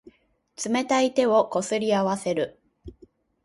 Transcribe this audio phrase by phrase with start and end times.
[0.55, 2.59] 冷たい手をこすり合わせる。